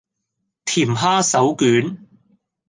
[0.65, 2.07] 甜蝦手卷